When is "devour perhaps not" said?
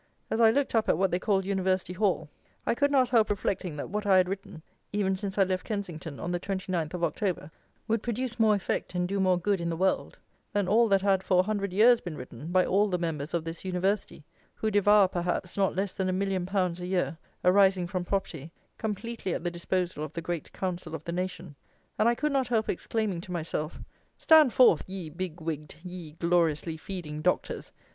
14.71-15.75